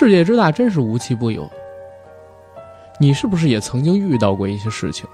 [0.00, 1.50] 世界之大，真是无奇不有。
[3.00, 5.04] 你是不是也曾经遇到过一些事情，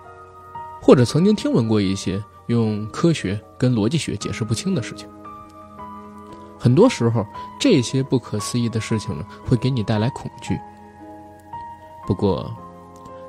[0.83, 5.09] 或者曾经听闻过一些用科学跟逻辑学解释不清的事情？
[6.59, 7.25] 很多时候，
[7.59, 10.61] 这些不可思议的事情呢，会给你带来恐惧。
[12.07, 12.55] 不过，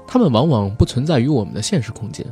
[0.05, 2.25] 它们往往不存在于我们的现实空间，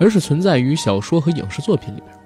[0.00, 2.16] 而是存在于小说和影视作品里边。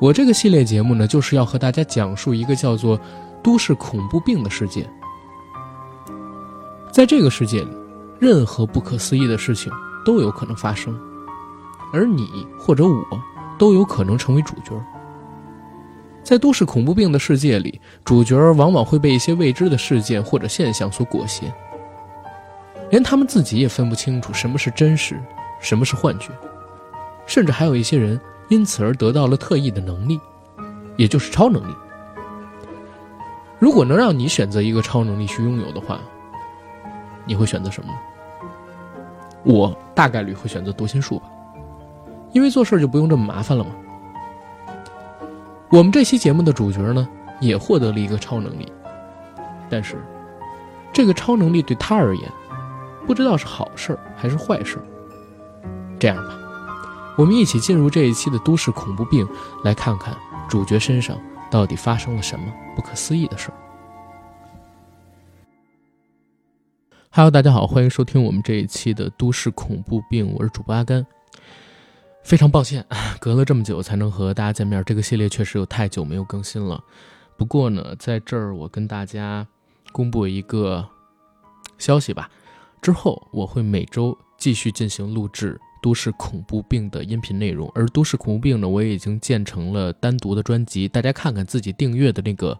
[0.00, 3.00] 我这个系列节目呢，就是要和大家讲述一个叫做
[3.42, 4.88] “都市恐怖病”的世界。
[6.90, 7.68] 在这个世界里，
[8.18, 9.72] 任何不可思议的事情
[10.04, 10.98] 都有可能发生，
[11.92, 13.04] 而你或者我
[13.58, 14.72] 都有可能成为主角。
[16.22, 21.52] 在都市恐怖病的世界里，主角往往会被一些未知的事件或者现象所裹挟，
[22.90, 25.20] 连他们自己也分不清楚什么是真实，
[25.60, 26.30] 什么是幻觉，
[27.26, 30.18] 甚至还有一些人因此而得到了特异的能力，
[30.96, 31.74] 也就是超能力。
[33.58, 36.00] 如果能让你选择一个超能力去拥有的话，
[37.24, 37.92] 你会选择什么？
[39.42, 41.26] 我大概率会选择读心术吧，
[42.32, 43.70] 因为做事就不用这么麻烦了嘛。
[45.70, 47.08] 我们这期节目的主角呢，
[47.40, 48.70] 也获得了一个超能力，
[49.70, 50.04] 但是，
[50.92, 52.30] 这个超能力对他而言，
[53.06, 54.78] 不知道是好事还是坏事。
[55.98, 56.38] 这样吧，
[57.16, 59.26] 我们一起进入这一期的都市恐怖病，
[59.64, 60.14] 来看看
[60.48, 61.16] 主角身上
[61.56, 63.54] 到底发生了什么不可思议的事儿。
[67.10, 71.06] Hello，大家好，欢迎收听我们这一期的都市恐怖病，我是主播阿甘。
[72.22, 72.84] 非常抱歉，
[73.18, 74.84] 隔了这么久才能和大家见面。
[74.84, 76.78] 这个系列确实有太久没有更新了。
[77.38, 79.46] 不过呢，在这儿我跟大家
[79.92, 80.86] 公布一个
[81.78, 82.28] 消息吧。
[82.82, 90.88] 之后我会每周继续进行录制《都市恐怖病》的音频内容，而《都市恐怖病》呢，我也已经建成了单独的专辑。
[90.88, 92.58] 大家看看自己订阅的那个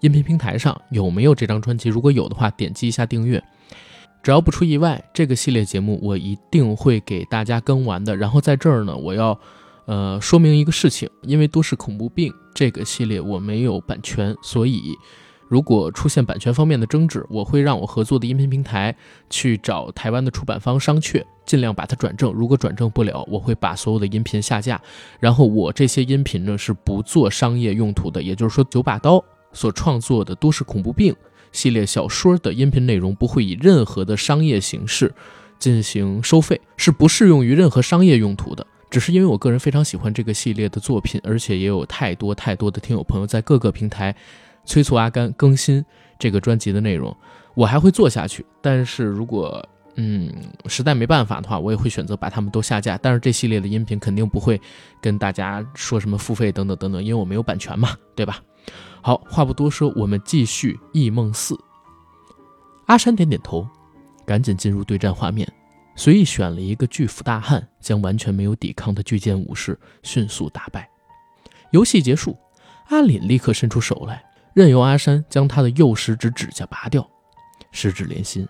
[0.00, 3.42] 音频平台上有没有这张专辑，如果有的话，点击一下订阅。
[4.22, 8.16] 只要不出意外，这个系列节目我一定会给大家更完的。
[8.16, 9.38] 然后在这儿呢，我要，
[9.86, 14.96] 呃，说明一个事情，因为都市恐怖病这个系列我没有版权，所以
[15.52, 18.96] 如果出现版权方面的争执，我会让我合作的音频平台
[19.28, 22.32] 去找台湾的出版方商榷，尽量把它转正。
[22.32, 24.80] 如果转正不了，我会把所有的音频下架。
[25.20, 31.14] 然后我这些音频呢是不做商业用途的，也就是说，九把刀所创作的都市恐怖病。
[31.52, 35.12] 系列小说的音频内容不会以任何的商业形式
[35.58, 38.66] 进行收费，是不适用于任何商业用途的。
[38.90, 44.16] 只是因为我个人非常喜欢这个系列的作品，而且也有太多太多的听友朋友在各个平台
[44.64, 45.84] 催促阿甘更新
[46.18, 47.16] 这个专辑的内容，
[47.54, 48.44] 我还会做下去。
[48.60, 49.64] 但是如果
[49.96, 50.32] 嗯
[50.66, 52.96] 实在没办法的话，我也会选择把他们都下架。
[52.96, 54.60] 但是这系列的音频肯定不会
[55.00, 58.40] 跟大家说什么付费等等等等，因为我没有版权嘛，对吧？
[59.02, 61.58] 好，话不多说，我们继续异梦四。
[62.86, 63.66] 阿山点点头，
[64.24, 65.50] 赶紧进入对战画面，
[65.96, 70.88] 随意选了一个巨斧大汉，将完全没有抵抗的巨剑武士迅速打败。
[71.70, 72.38] 游戏结束，
[72.88, 74.22] 阿凛立刻伸出手来，
[74.54, 77.08] 任由阿山将他的右食指指甲拔掉。
[77.70, 78.46] 十指连心，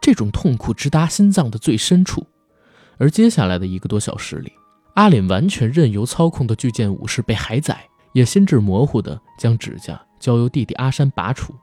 [0.00, 2.26] 这种痛苦直达心脏的最深处。
[2.98, 4.52] 而接下来的一个多小时里，
[4.94, 7.88] 阿脸完全任由操控的巨剑武士被海宰。
[8.12, 11.54] 也心智模糊地将指甲交由弟弟阿山拔除，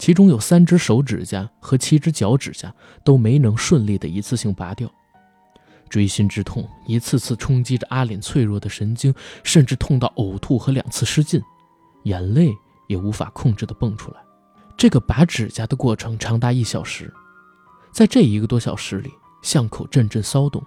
[0.00, 2.74] 其中有三只手指甲和七只脚指甲
[3.04, 4.90] 都没能顺利的一次性拔掉。
[5.88, 11.40] 锥心之痛一次次冲击着阿脸脆弱的神经，甚至痛到呕吐和两次失禁，
[12.02, 12.50] 眼泪
[12.90, 14.20] 也无法控制地蹦出来。
[14.76, 17.14] 这个拔指甲的过程长达一小时，
[17.92, 19.12] 在这一个多小时里，
[19.42, 20.60] 巷口阵阵骚动，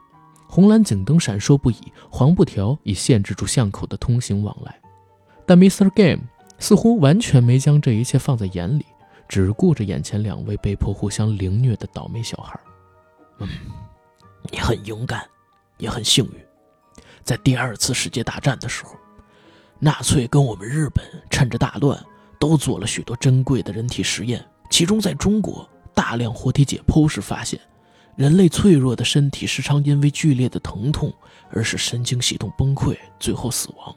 [0.47, 4.79] 红蓝警灯闪烁不已，黄布条已限制住巷口的通行往来。
[5.45, 5.89] 但 Mr.
[5.89, 6.21] Game
[6.59, 8.85] 似乎完全没将这一切放在眼里，
[9.27, 12.57] 只顾着眼前两位被迫互相凌虐的倒霉小孩。
[13.39, 13.49] 嗯，
[14.49, 15.27] 你很勇敢，
[15.77, 16.33] 也很幸运。
[17.21, 18.95] 在第二次世界大战的时候，
[19.79, 22.01] 纳粹跟我们日本趁着大乱，
[22.43, 24.43] 都做了许多珍贵的人体实验。
[24.69, 27.57] 其中，在中国大量活体解剖时发现，
[28.17, 31.09] 人类脆弱的身体时常因为剧烈的疼痛
[31.49, 33.95] 而使神经系统崩溃，最后死亡。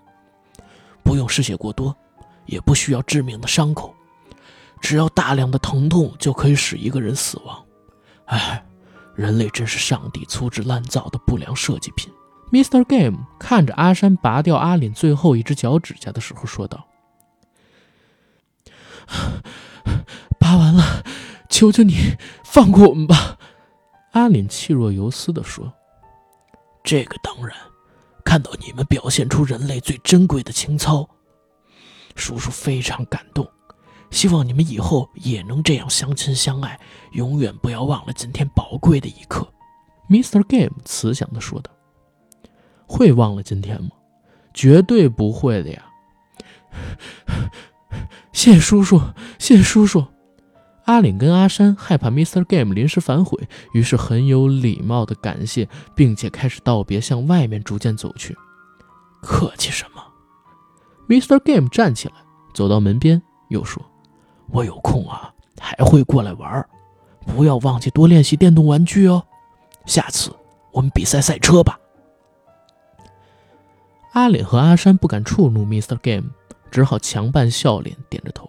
[1.03, 1.93] 不用失血过多，
[2.45, 3.93] 也不需要致命的伤口，
[4.81, 7.61] 只要大量的疼痛就可以使一个人死亡。
[8.27, 8.65] 唉，
[9.17, 12.13] 人类真是上帝粗制滥造的不良设计品。
[12.53, 12.85] Mr.
[12.85, 16.87] Game 看着阿山拔掉阿林最后一只脚指甲的时候说道
[20.39, 21.05] ：“拔完了，
[21.49, 23.39] 求求你放过我们吧。”
[24.13, 25.73] 阿凛气若游丝地说
[26.83, 27.57] ：“这个当然。”
[28.25, 31.09] 看到你们表现出人类最珍贵的情操，
[32.17, 33.49] 叔叔非常感动。
[34.11, 36.79] 希望你们以后也能这样相亲相爱，
[37.13, 39.47] 永远不要忘了今天宝贵的一刻。
[40.11, 40.43] ”Mr.
[40.45, 41.71] Game 慈祥地说道。
[42.87, 43.91] “会忘了今天吗？
[44.53, 45.87] 绝对不会的呀！”
[48.33, 49.01] 谢叔叔，
[49.39, 50.05] 谢谢叔叔。
[50.85, 52.45] 阿岭跟阿山害怕 Mr.
[52.45, 58.37] Game 临时反悔，于是很有礼貌的感谢，并且开始道别，向外面逐渐走去。
[59.21, 60.01] 客气什么
[61.09, 61.41] ？Mr.
[61.41, 62.15] Game 站起来，
[62.55, 63.83] 走到门边，又说
[64.53, 66.65] ：“我有空啊，还会过来玩，
[67.27, 69.25] 不要忘记多练习电动玩具哦。
[69.87, 70.33] 下次
[70.73, 71.81] 我们比赛赛车吧。”
[74.13, 75.99] 阿岭和阿山不敢触怒 Mr.
[75.99, 76.31] Game，
[76.77, 78.47] 只好强扮笑脸，点着头：“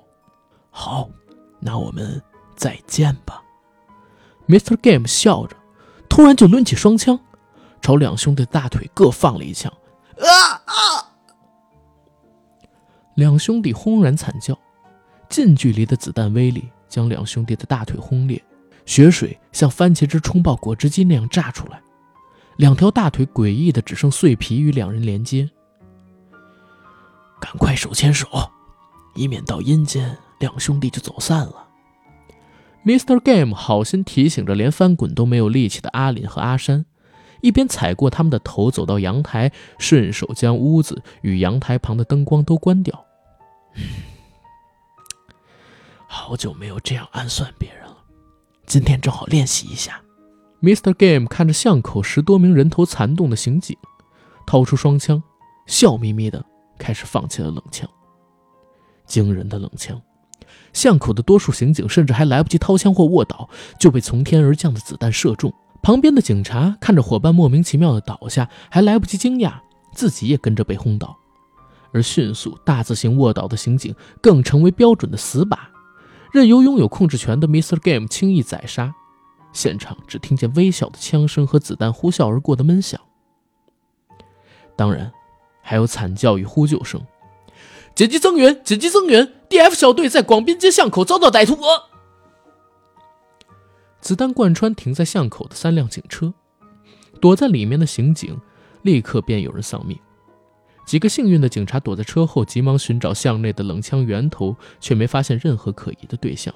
[0.70, 1.10] 好，
[1.62, 2.22] 那我们。”
[2.58, 3.42] 再见吧
[4.50, 4.76] ，Mr.
[4.82, 5.56] Game 笑着，
[6.10, 7.18] 突然就抡起双枪，
[7.82, 9.72] 朝两兄弟大腿各放了一枪。
[10.18, 10.28] 啊
[10.66, 10.76] 啊！
[13.16, 14.60] 两兄弟轰然惨叫，
[15.30, 18.44] 近距离的子弹威力将两兄弟的大腿轰裂，
[18.86, 21.82] 血水像番茄汁冲爆果汁机那样炸出来，
[22.58, 25.50] 两条大腿诡异的只剩碎皮与两人连接。
[27.40, 28.28] 赶快手牵手，
[29.16, 31.68] 以免到阴间两兄弟就走散了。
[32.86, 33.20] Mr.
[33.20, 36.86] Game 好心提醒着连翻滚都没有力气的阿林和阿山，
[37.42, 43.06] 一边踩过他们的头走到阳台，顺手将屋子与阳台旁的灯光都关掉。
[46.08, 47.98] 好久没有这样暗算别人了，
[48.66, 50.02] 今天正好练习一下。
[50.62, 50.94] Mr.
[50.94, 53.78] Game 看着巷口十多名人头攒动的刑警，
[54.46, 55.22] 掏出双枪，
[55.66, 56.46] 笑眯眯的
[56.78, 57.88] 开始放起了冷枪。
[59.06, 60.02] 惊人的冷枪。
[60.74, 65.54] 巷口的多数刑警甚至还来不及掏枪或卧倒，就被从天而降的子弹射中。
[65.82, 69.54] 旁边的警察看着伙伴莫名其妙的倒下，还来不及惊讶，
[69.94, 71.18] 自己也跟着被轰倒。
[71.94, 75.58] 而迅速大字形卧倒的刑警更成为标准的死靶，
[76.32, 77.80] 任由拥有控制权的 Mr.
[77.80, 78.94] Game 轻易宰杀。
[79.54, 83.00] 现场只听见微小的枪声和子弹呼啸而过的闷响，
[84.76, 85.12] 当然，
[85.68, 87.06] 还有惨叫与呼救声。
[87.94, 88.64] 紧急增援！
[88.64, 91.58] 紧急增援！D.F 小队在广滨街巷口遭到歹徒。
[94.00, 96.34] 子弹贯穿停在巷口的三辆警车，
[97.20, 98.40] 躲在里面的刑警
[98.84, 100.00] 立刻便有人丧命。
[100.86, 106.54] 几个幸运的警察躲在车后，急忙寻找巷内的冷枪源头，却没发现任何可疑的对象，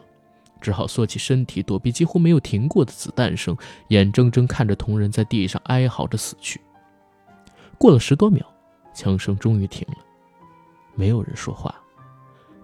[0.61, 3.57] 只好缩起身体躲避几乎没有停过的子弹声，
[3.89, 6.61] 眼睁睁看着同仁在地上哀嚎着死去。
[7.77, 8.45] 过了十多秒，
[8.93, 9.97] 枪声终于停了。
[10.95, 11.73] 没有人说话，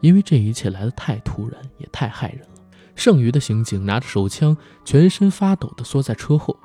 [0.01, 2.55] 因为这一切来得太突然，也太骇人了。
[2.95, 6.57] 剩余的刑警拿着手枪，全身发抖地缩在车后。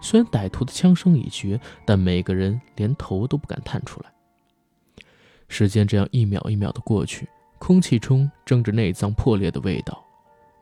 [0.00, 4.12] 虽然歹徒的枪声已绝，但每个人连头都不敢探出来。
[5.48, 7.28] 时间这样一秒一秒地过去，
[7.58, 10.04] 空气中蒸着内脏破裂的味道。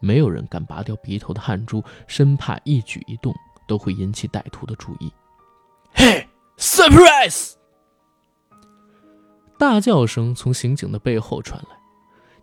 [0.01, 3.35] 没有人敢拔掉鼻头的汗珠，生怕一举一动
[3.67, 5.13] 都会引起歹徒的注意。
[5.93, 6.29] 嘿
[6.59, 7.55] ，surprise！
[9.59, 11.77] 大叫声从刑警的背后传来，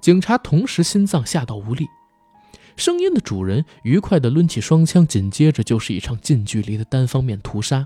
[0.02, 1.88] 警察同时心脏吓到无力。
[2.76, 7.86] 声音的主人愉快地抡起双枪，紧接着就是一场近距离的单方面屠杀。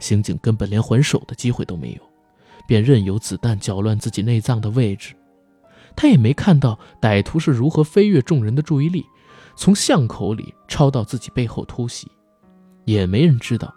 [0.00, 2.02] 刑警根本连还手的机会都没有，
[2.66, 5.14] 便任由子弹搅乱自己内脏的位置。
[5.94, 9.04] 他也没看到歹徒是如何飞越众人的注意力，
[9.54, 12.10] 从巷口里抄到自己背后偷袭。
[12.84, 13.72] 也没人知道，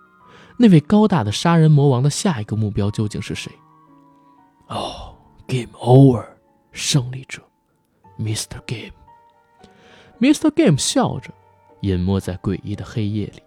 [0.58, 3.52] 那位高大的杀人魔王的下一个目标究竟是谁。
[4.68, 5.16] 哦
[5.48, 6.26] ，Game over，
[6.72, 7.42] 胜利者
[8.18, 8.60] ，Mr.
[8.66, 8.94] Game。
[10.20, 10.50] Mr.
[10.52, 11.32] Game 笑着，
[11.82, 13.44] 隐没在诡异的黑夜里。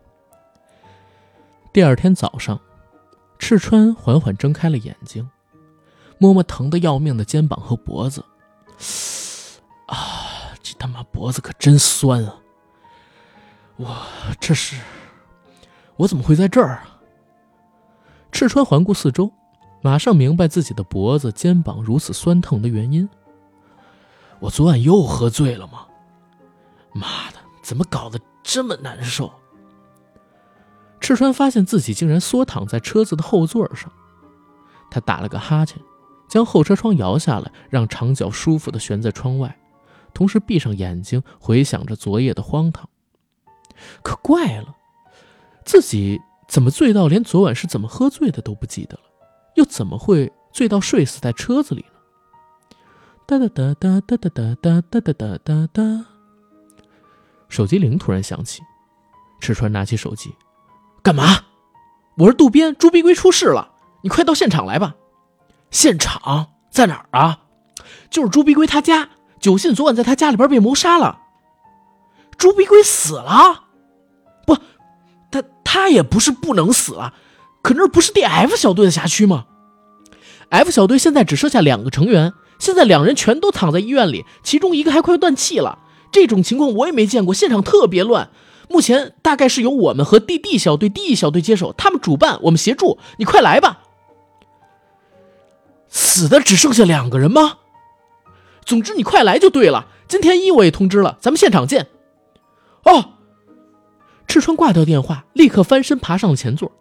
[1.73, 2.61] 第二天早上，
[3.39, 5.29] 赤川缓缓睁开了眼睛，
[6.19, 8.25] 摸摸疼得要命的肩膀和脖子。
[9.87, 12.37] 啊，这他妈脖子可真酸啊！
[13.77, 13.97] 我
[14.39, 14.81] 这是，
[15.97, 17.01] 我怎么会在这儿啊？
[18.31, 19.33] 赤川环顾四周。
[19.81, 23.09] 马上明白自己的脖子、肩膀如此酸痛的原因。
[24.41, 25.87] 我昨晚又喝醉了吗？
[26.93, 29.33] 妈的，怎么搞得这么难受？
[31.01, 33.91] 赤川发现自己竟然缩躺在车子的后座上，
[34.91, 35.81] 他打了个哈欠，
[36.29, 39.59] 将后车窗摇下来，让长脚舒服的悬在窗外，
[40.13, 42.89] 同时闭上眼睛，回想着昨夜的荒唐。
[44.03, 44.75] 可怪了，
[45.65, 49.03] 自己怎么醉到连昨晚是怎么喝醉的都不记得了？
[49.59, 51.99] 又怎么会醉到睡死在车子里呢？
[53.27, 56.07] 哒哒哒哒哒哒哒哒哒哒哒哒哒。
[57.49, 58.63] 手机铃突然响起，
[59.41, 60.33] 赤川拿起手机，
[61.03, 61.25] 干嘛？
[62.19, 63.73] 我是渡边，朱碧龟出事了，
[64.03, 64.95] 你快到现场来吧。
[65.73, 67.41] 现场在哪儿啊？
[68.11, 69.11] 就是朱碧龟他家，
[69.41, 71.23] 九信昨晚在他家里边被谋杀了。
[72.37, 73.65] 朱碧龟死了？
[74.47, 74.57] 不，
[75.33, 77.15] 他他也不是不能死了，
[77.69, 79.45] 可那不是 D F 小队的辖区吗
[80.49, 85.81] ？F 小队现在只剩下两个成员，现在两人全都躺在医院里，其中一个还快断气了。
[86.11, 88.31] 这种情况我也没见过，现场特别乱。
[88.71, 92.97] 目前大概是由我们和 D D 小队、D 小队接手，他们主办，我们协助。
[93.19, 93.81] 你快来吧！
[95.89, 97.59] 死的只剩下两个人吗？
[98.65, 99.89] 总之你快来就对了。
[100.09, 101.89] 今天一我也通知了，咱们现场见。
[102.85, 103.11] 哦，
[104.27, 106.73] 赤川挂掉电话，立刻翻身爬上了前座。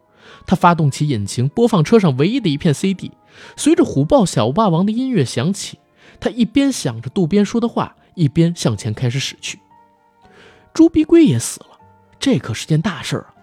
[0.47, 3.11] 他发动起引擎，播放车上唯一的一片 CD。
[3.55, 5.77] 随着虎豹小霸王的音乐响起，
[6.19, 9.59] 他一边想着渡边说的话，一边向前开始驶去。
[10.73, 11.67] 朱鼻龟也死了。
[12.19, 13.33] 这可是件大事啊！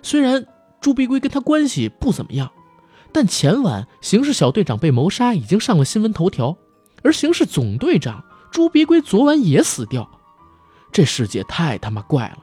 [0.00, 0.46] 虽然
[0.80, 2.50] 朱鼻龟跟他关系不怎么样，
[3.12, 6.56] 但前晚刑事小队长被谋杀已经上了新闻头条，
[7.02, 10.08] 而刑事总队长朱鼻龟昨晚也死掉。
[10.90, 12.38] 这世界太他妈怪了！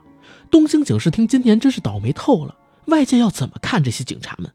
[0.52, 2.56] 东京警视厅今年真是倒霉透了，
[2.92, 4.52] 外界要怎么看这些警察们？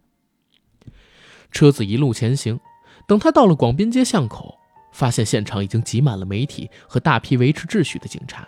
[1.50, 2.60] 车子一路前行，
[3.08, 4.54] 等他到了广滨街巷口，
[4.92, 8.46] 发现现场已经挤满了媒体和大批维持秩序的警察。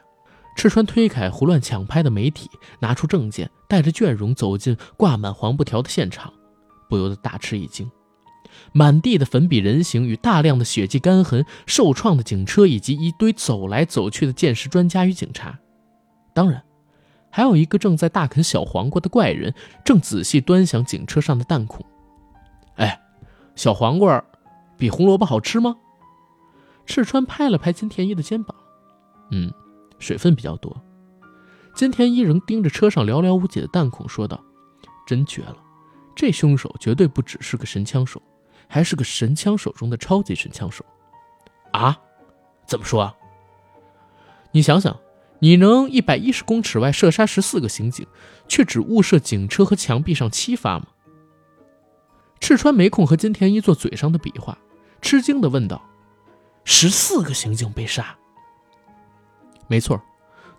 [0.56, 6.32] 赤川推开胡乱抢拍的媒体，拿出证件，带着倦容走进挂满黄布条的现场，
[6.88, 7.90] 不由得大吃一惊。
[8.72, 15.56] 满地的粉笔人形与大量的血迹干痕、受创的警车，以及一堆走来走去的鉴识专家与警察，
[16.34, 16.60] 当然，
[17.30, 19.54] 还有一个正在大啃小黄瓜的怪人，
[19.84, 21.84] 正仔细端详警车上的弹孔。
[22.76, 23.00] 哎，
[23.54, 24.24] 小黄瓜
[24.76, 25.76] 比红萝卜好吃吗？
[26.86, 28.56] 赤川拍了拍金田一的肩膀，
[29.30, 29.52] 嗯。
[30.00, 30.80] 水分比较多，
[31.74, 34.40] 金田一仍盯着车上寥寥无几的弹孔，说道
[35.08, 35.56] ：“真绝了，
[36.14, 38.22] 这凶手绝对不只是个神枪手，
[38.68, 40.84] 还是个神枪手中的超级神枪手。”
[41.74, 41.98] 啊？
[42.64, 43.12] 怎么说啊？
[44.52, 44.96] 你想想，
[45.40, 48.06] 你能一百一十公尺外射杀十四个刑警，
[48.48, 50.86] 却只误射警车和墙壁上七发吗？
[52.40, 54.58] 赤川没空和金田一做嘴上的比划，
[55.00, 55.82] 吃惊地问道
[56.64, 58.16] ：“十四个刑警被杀？”
[59.68, 60.00] 没错，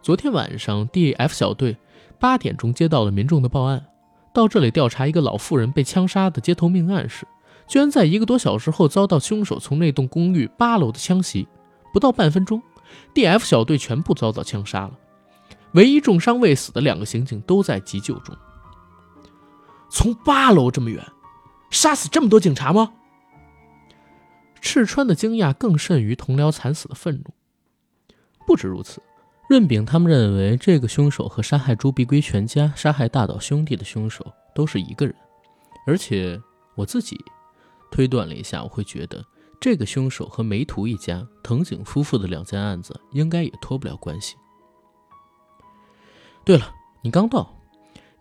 [0.02, 1.78] 昨天晚上 D F 小队
[2.20, 3.86] 八点钟接到了民众的报案，
[4.34, 7.28] 到这里调查一个老妇人被枪杀的街头命案时，
[7.68, 11.48] 居然在一个多小时后遭到凶手从那栋公寓八楼的枪袭。
[11.92, 12.62] 不到半分钟
[13.14, 14.92] ，D F 小队全部遭到枪杀了，
[15.74, 18.36] 唯一重伤未死的两个刑警都在急救中。
[19.90, 21.04] 从八楼这么远，
[21.70, 22.94] 杀死这么多警察吗？
[24.62, 27.34] 赤川的惊讶更甚于同僚惨死的愤怒。
[28.46, 29.02] 不止如此，
[29.50, 35.16] 润饼他们认为这个凶手和杀害朱碧龟全家、杀害大岛兄弟的凶手都是一个人，
[35.88, 36.40] 而且
[36.76, 37.18] 我自己
[37.90, 39.24] 推断了一下，我会觉得
[39.60, 44.36] 这个凶手和梅图一家、藤井夫妇的两件案子应该也脱不了关系。
[46.46, 46.74] 对了，
[47.04, 47.54] 你刚到，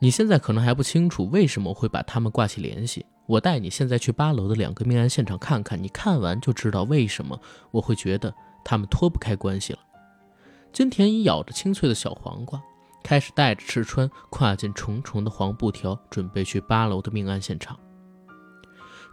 [0.00, 3.07] 你现在可能还不清楚为什么会把他们挂起联系。
[3.26, 7.38] 我带你现在去八楼的两个命案现场看看，你看完就知道为什么
[7.71, 9.78] 我会觉得他们脱不开关系了。
[10.73, 12.61] 金田一咬着清脆的小黄瓜，
[13.04, 17.78] 开始带着赤川跨进重重的黄布条，准备去八楼的命案现场。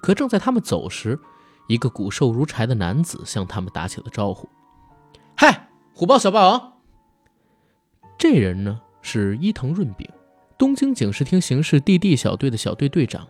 [0.01, 1.20] 可正在他们走时，
[1.67, 4.48] 一个骨瘦如柴的男子向他们打起了招呼
[5.36, 6.74] ：“嗨，虎豹小霸王！”
[8.17, 10.10] 这人呢是伊藤润饼，
[10.57, 13.27] 东京警视厅刑事 D.D 小队的小队队长。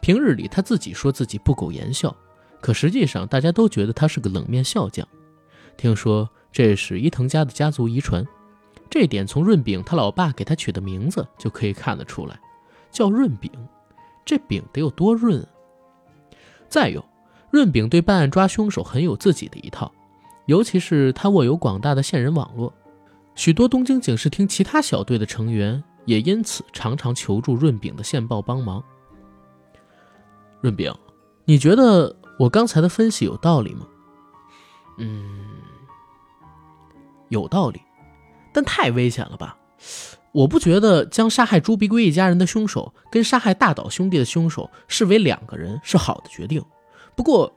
[0.00, 2.14] 平日里他自己说自己不苟言笑，
[2.60, 5.06] 可实际上大家都觉得他是个冷面笑匠。
[5.76, 6.28] 听说。
[6.50, 8.26] 这是伊藤家的家族遗传，
[8.88, 12.40] 这点从润饼他老爸给他取的名字就可以看得出来，
[12.90, 13.52] 叫润饼，
[14.24, 15.46] 这饼得有多润？
[16.66, 17.04] 再有，
[17.50, 19.90] 润饼对办案抓凶手很有自己的一套，
[20.46, 22.72] 尤其是他握有广大的线人网络，
[23.34, 28.82] 许多东京警视厅其他小队的成员也因此常常求助润饼的线报帮忙。
[30.60, 30.92] 润饼，
[31.44, 33.86] 你觉得我刚才的分析有道理吗？
[34.98, 35.46] 嗯。
[37.28, 37.80] 有道理，
[38.54, 39.56] 但太危险了吧？
[40.32, 46.62] 我不觉得将杀害朱碧龟一家人的凶手跟杀害大岛兄弟的凶手视为两个人是好的决定。
[47.18, 47.52] 不过，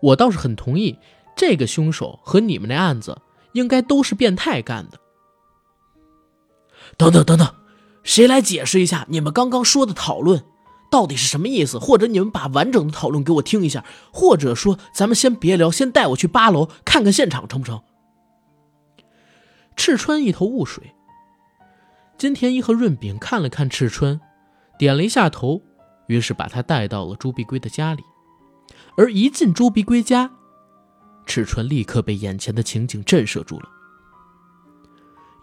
[0.00, 0.98] 我倒是很同意，
[1.36, 3.20] 这个凶手和你们那案子
[3.52, 4.98] 应该都是变态干的。
[6.96, 7.54] 等等等等，
[8.02, 10.42] 谁来解释一下你们刚刚说的讨论
[10.90, 11.78] 到底是什么意思？
[11.78, 17.82] 或者你们把完整的讨论给我听一下，或者说咱们先别聊，先带我去八楼看看现场，成不成？
[19.76, 20.94] 赤川一头雾水。
[22.16, 24.18] 金田一和润饼看了看赤川，
[24.78, 25.60] 点了一下头，
[26.06, 28.02] 于是把他带到了朱碧圭的家里。
[28.96, 30.30] 而一进朱碧龟家，
[31.24, 33.68] 赤川立刻被眼前的情景震慑住了。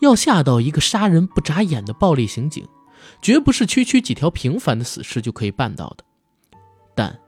[0.01, 2.67] 要吓到一个杀人不眨眼的暴力刑警，
[3.21, 6.03] 绝不是区区几条平凡的死尸就可以办到的。
[6.95, 7.19] 但，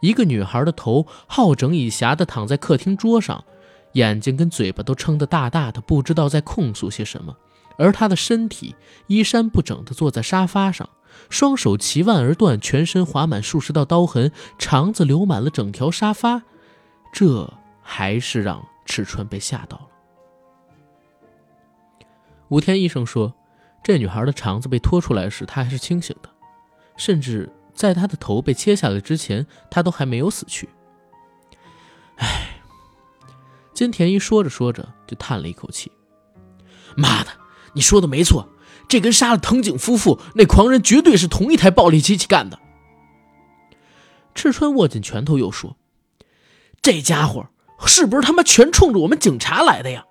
[0.00, 3.44] 一个女孩的头好整以暇地躺在客厅桌上，
[3.92, 7.34] 眼睛跟嘴巴都撑得大大的，不知道在控诉些什么；
[7.76, 8.74] 而她的身体
[9.06, 10.88] 衣衫不整地坐在沙发上，
[11.30, 16.42] 双手齐腕而断，全身划满数十道刀痕，肠子流满了整条沙发。
[17.12, 17.52] 这
[17.82, 19.88] 还是让赤川被吓到了。
[22.48, 23.34] 武田医生说，
[23.82, 26.28] 这女孩的肠子被拖出来时，她还是清醒的，
[26.96, 30.68] 甚至在她的头被切下来之前，她都还没有死去。
[32.16, 32.60] 唉，
[33.72, 35.90] 金田一说着说着就叹了一口气
[36.96, 37.30] ：“妈的，
[37.72, 38.48] 你说的没错，
[38.88, 42.58] 这跟杀了藤井夫妇那狂人绝对是同一台暴力机器干的。”
[44.34, 45.76] 赤川握紧拳头又说
[46.82, 47.46] ：“这家伙
[47.86, 50.04] 是不是他妈全冲着我们警察来的呀？”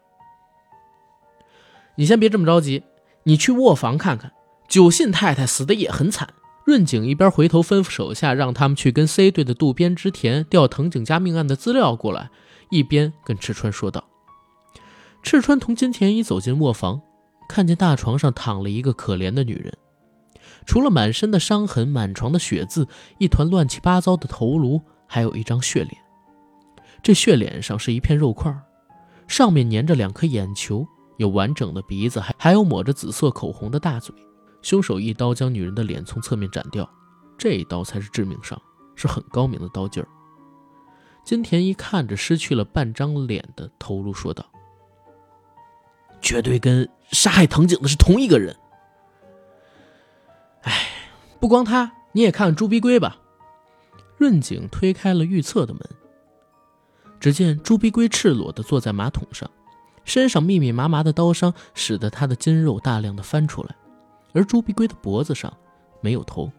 [1.96, 2.84] 你先别这么着急，
[3.24, 4.32] 你去卧房看看，
[4.68, 6.34] 久信太太死的也很惨。
[6.66, 12.30] 润景一边回头吩咐手下让他们去跟 C 队的渡边之田调藤井家命案的资料过来，
[12.72, 14.06] 一边跟赤川说道。
[15.22, 17.02] 赤川同金田一走进卧房，
[17.48, 19.76] 看见大床上躺了一个可怜的女人，
[20.66, 22.88] 除了满身的伤痕、满床的血渍、
[23.20, 25.96] 一团乱七八糟的头颅，还有一张血脸。
[27.02, 28.56] 这血脸上是一片肉块，
[29.28, 30.88] 上面粘着两颗眼球。
[31.18, 34.14] 有完整的鼻子，还还有抹着紫色口红的大嘴。
[34.64, 36.90] 凶手一刀将女人的脸从侧面斩掉，
[37.38, 38.60] 这一刀才是致命伤，
[38.96, 40.10] 是很高明的刀劲儿。
[41.24, 44.44] 金田一看着失去了半张脸的头颅，说道
[46.20, 48.54] ：“绝对跟杀害藤井的是同一个人。”
[50.64, 50.90] 哎，
[51.40, 53.18] 不光他，你也看看朱逼龟吧。
[54.18, 55.82] 润景推开了预测的门，
[57.20, 59.50] 只见朱逼龟赤裸的坐在马桶上。
[60.06, 63.74] 身上密密麻麻的刀伤，使得他的筋肉大量的翻出来，
[64.34, 65.52] 而朱碧龟的脖子上
[66.02, 66.52] 没有头，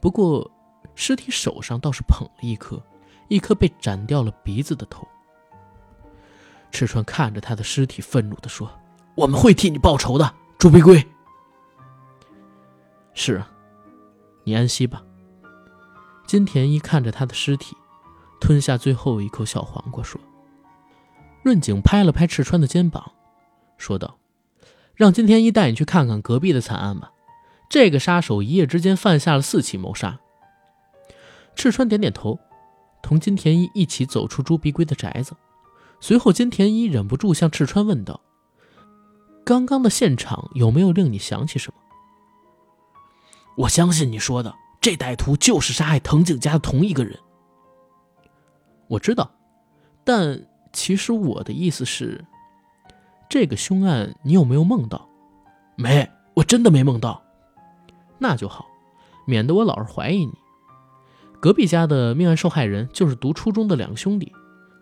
[0.00, 0.50] 不过
[0.94, 2.82] 尸体手上倒是捧了一颗，
[3.28, 5.08] 一颗被斩掉了鼻子的头。
[6.70, 8.70] 赤川看着他的尸体，愤怒地说
[9.14, 11.06] ：“我们会替你报仇的，朱碧龟。”
[13.14, 13.50] 是啊，
[14.44, 15.02] 你安息吧。
[16.26, 17.76] 金田一看着他的尸体，
[18.40, 20.20] 吞下最后一口小黄瓜，说。
[21.42, 23.12] 润景拍了拍赤川的肩膀，
[23.76, 24.18] 说道
[24.96, 27.12] ：“让金田一带你去看看隔壁的惨案吧。
[27.68, 30.18] 这个杀手一夜之间犯下了四起谋杀。”
[31.54, 32.40] 赤川点点头，
[33.02, 35.36] 同金田一一起走出朱碧龟的宅子。
[36.00, 38.20] 随后，金田一忍不住向赤川问道
[39.44, 41.80] ：“刚刚的现场有没有令你想起什么
[43.56, 47.18] ？”“我相信你说的，这歹徒就是杀害藤井家的同一个人。
[48.88, 49.30] ”“我知道，
[50.04, 52.24] 但……”其实我的意思是，
[53.28, 55.08] 这个凶案你有没有梦到？
[55.76, 57.22] 没，我真的没梦到。
[58.18, 58.66] 那就好，
[59.24, 60.32] 免得我老是怀疑你。
[61.38, 64.32] 隔壁家的命案受害人就是读初中的两个兄弟，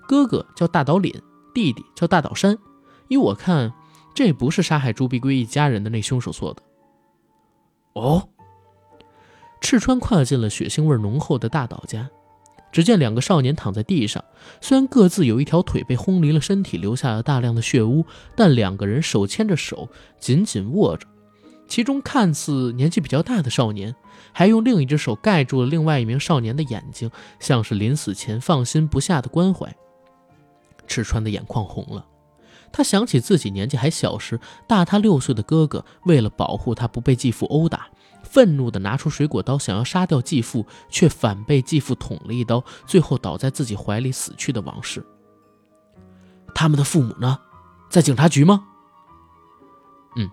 [0.09, 1.15] 哥哥叫大岛凛，
[1.53, 2.57] 弟弟叫大岛山。
[3.09, 3.75] 依我看，
[4.15, 6.63] 这不是杀害朱碧圭一家人的那凶手做的。
[7.95, 8.29] 哦，
[9.61, 12.11] 赤川跨进了血腥味浓厚的大岛家。
[12.71, 14.25] 只见两个少年躺在地上，
[14.63, 18.03] 虽然各自有一条腿被轰离了身体，留下了大量的血污，
[18.35, 21.07] 但两个人手牵着手，紧紧握着。
[21.69, 23.95] 其中看似年纪比较大的少年，
[24.33, 29.71] 还用另一只手盖住了另外一名少年的眼睛，像是临死前放心不下的关怀。
[30.87, 32.07] 赤川的眼眶红了，
[32.73, 37.89] 他想起自己年纪还小时，大他六岁的哥哥为了保护他不被继父殴打。
[38.23, 45.05] 愤怒地拿出水果刀，想要杀掉继父，却反被继父捅了一刀，最后倒在自己怀里死去的往事。
[46.55, 47.39] 他们的父母呢？
[47.91, 48.65] 在警察局吗？
[50.17, 50.31] 嗯，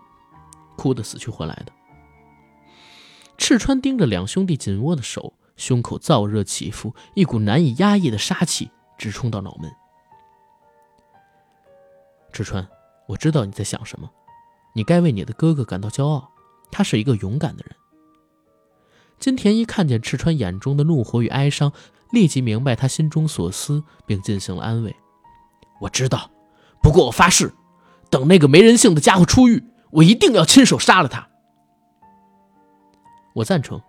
[0.76, 1.72] 哭得死去活来的。
[3.36, 9.70] 赤川盯着两兄弟紧握的手，胸口燥热起伏，一股难以压抑的杀气直冲到脑门。
[12.30, 12.66] 赤川，
[13.06, 14.08] 我知道你在想什么，
[14.74, 16.30] 你该为你的哥哥感到骄傲，
[16.70, 17.76] 他是一个勇敢的人。
[19.18, 21.72] 金田一看见赤川眼中的怒火与哀伤，
[22.10, 24.96] 立即明白他心中所思，并进行了安慰。
[25.80, 26.30] 我知道，
[26.82, 27.52] 不过我发誓，
[28.08, 31.28] 等那个没人性的家伙出狱，我一定要亲手杀了他。
[33.34, 33.80] 我赞成，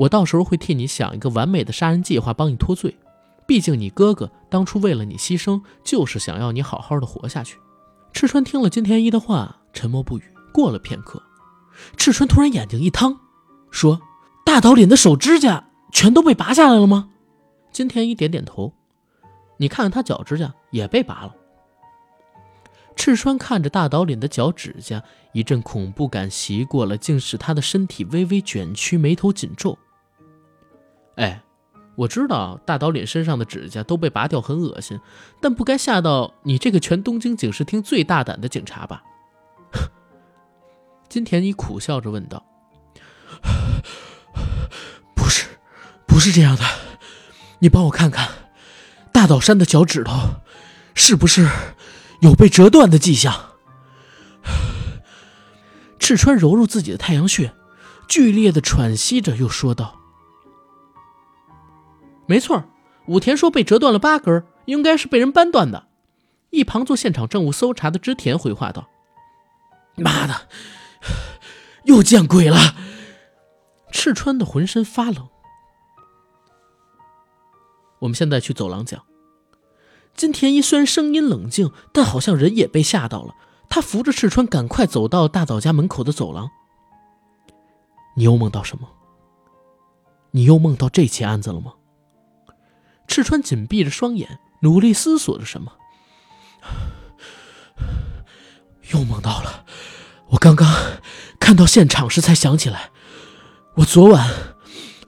[0.00, 2.98] 我到时候会替你想一个完美的杀人计划，帮你脱罪。
[3.50, 7.58] 毕竟你哥哥当初为了你牺牲，就是想要你好好的活下去。
[8.12, 10.22] 赤川听了金田一的话，沉默不语。
[10.52, 11.20] 过了片刻，
[11.96, 13.18] 赤川突然眼睛一烫，
[13.72, 14.00] 说。
[14.46, 17.08] 大岛脸的手指甲全都被拔下来了吗？
[17.72, 18.72] 金田一点点头。
[19.56, 21.34] 你看看他脚指甲也被拔了。
[22.94, 29.76] 赤川看着大岛凛的脚指甲，一阵恐怖感袭过了，竟使他的身体微微卷曲，眉头紧皱。
[31.16, 31.42] 哎，
[32.00, 34.98] 我知道大岛凛身上的指甲都被拔掉很恶心，
[35.40, 39.02] 但不该吓到你这个全东京警视厅最大胆的警察吧？
[41.10, 42.42] 金田一苦笑着问道
[45.14, 45.44] ：“不是，
[46.06, 46.64] 不是这样的，
[47.58, 48.28] 你帮我看看，
[49.12, 50.12] 大岛山的脚趾头
[50.94, 51.48] 是不是？”
[52.20, 53.50] 有被折断的迹象。
[55.98, 57.52] 赤川揉揉自己的太阳穴，
[58.08, 59.99] 剧烈的喘息着，又说道
[62.30, 62.62] ：“没错，
[63.06, 65.88] 武田说被折断了八根，应该是被人扳断的。”
[66.50, 68.88] 一旁做现场证物搜查的织田回话道
[69.98, 70.46] ：“妈的，
[71.86, 72.56] 又见鬼了！”
[73.90, 75.28] 赤川的浑身发冷。
[77.98, 79.02] 我们现在去走廊讲。
[80.14, 83.34] 金田一虽然声音冷静，但好像人也被吓到了。
[83.68, 86.48] 他扶着赤川，赶快走到大岛家门口的走廊。
[88.14, 88.88] 你又梦到什么？
[90.30, 91.72] 你又梦到这起案子了吗？
[93.10, 95.72] 赤川紧闭着双眼，努力思索着什么。
[98.92, 99.64] 又梦到了。
[100.28, 100.72] 我刚刚
[101.40, 102.92] 看到现场时才想起来，
[103.78, 104.30] 我昨晚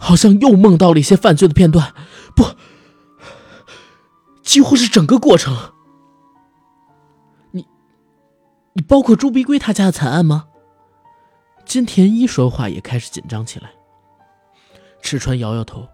[0.01, 1.95] 好像又梦到了一些犯罪的片段。
[2.35, 2.45] 不。
[4.43, 5.73] 几乎是整个过程。
[7.53, 7.65] 你，
[8.73, 10.47] 你包括朱碧圭他家的惨案吗？
[11.65, 13.71] 金田一说话也开始紧张起来。
[15.01, 15.89] 赤川摇摇头，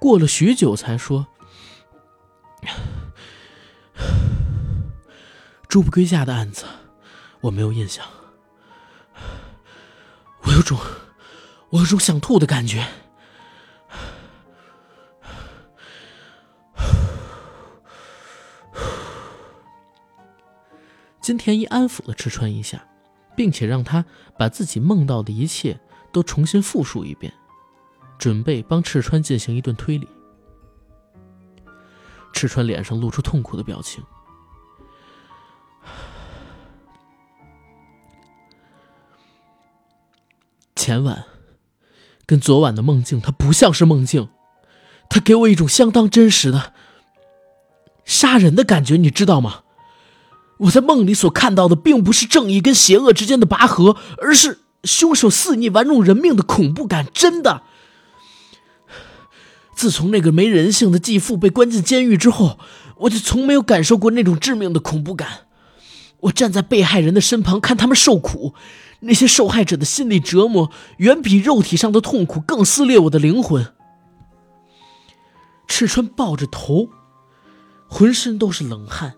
[0.00, 1.26] 过了许久才说
[5.68, 6.64] ：“朱不归家的案子，
[7.40, 8.06] 我没有印象。
[10.42, 10.78] 我有种，
[11.70, 12.86] 我有种想吐的感觉。”
[21.20, 22.88] 金田一安抚了赤川一下，
[23.36, 24.02] 并且让他
[24.38, 25.78] 把自己梦到的一切
[26.10, 27.30] 都重新复述一遍，
[28.18, 30.08] 准备帮赤川进行一顿推理。
[32.32, 34.02] 赤川脸上露出痛苦的表情。
[40.74, 41.24] 前晚
[42.24, 44.28] 跟昨晚的梦境，它不像是梦境，
[45.10, 46.72] 它给我一种相当真实的
[48.04, 49.62] 杀人的感觉，你知道吗？
[50.58, 57.06] 我在梦里所看到的，并不是正义跟邪恶之间的拔河，而是凶手肆意玩弄人命的恐怖感。
[57.12, 57.62] 真的，
[59.78, 62.58] 自从那个没人性的继父被关进监狱之后，
[62.96, 65.46] 我就从没有感受过那种致命的恐怖感。
[66.22, 68.54] 我站在被害人的身旁，看他们受苦，
[69.02, 73.72] 那些受害者的心理折磨，远比肉体上的痛苦更撕裂我的灵魂。
[75.68, 76.88] 赤川抱着头，
[77.86, 79.14] 浑身都是冷汗。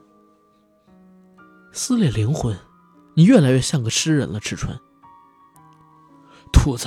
[1.72, 2.54] 撕裂灵魂，
[3.14, 4.78] 你越来越像个诗人了，赤川。
[6.52, 6.86] 兔子，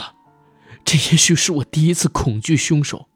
[0.86, 3.08] 这也许是我第一次恐惧凶手。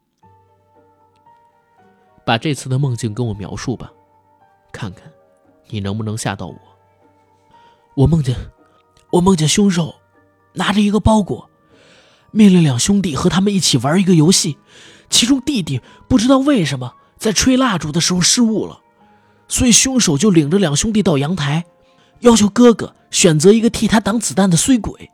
[2.27, 3.89] 把这次的梦境跟我描述吧，
[4.73, 5.09] 看看
[5.69, 6.59] 你能不能吓到我。
[7.95, 8.35] 我梦见，
[9.13, 9.95] 我梦见凶手
[10.51, 11.49] 拿着一个包裹，
[12.31, 14.57] 命令两兄弟和他们一起玩一个游戏，
[15.09, 18.81] 其中弟弟不知道为什么在吹蜡烛的时候失误了。
[19.47, 21.63] 所以凶手就领着两兄弟到阳台，
[22.19, 25.09] 要求哥哥选择一个替他挡子弹的衰鬼。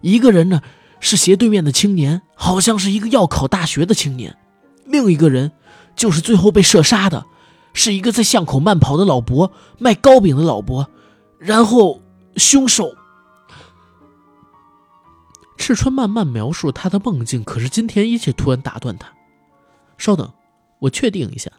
[0.00, 0.62] 一个人呢
[1.00, 4.32] 是斜对面的青年，好像是一个要考大学的青年；
[4.86, 5.52] 另一个人
[5.94, 7.26] 就是最后被射杀的，
[7.72, 10.88] 是一个在巷口慢跑的老伯，卖糕饼的老伯。
[11.38, 12.00] 然后
[12.36, 12.94] 凶手……
[15.56, 19.12] 赤川慢慢描述他的梦境，可是金田一却突然打断他
[19.98, 20.32] ：“稍等，
[20.80, 21.50] 我确定一下。”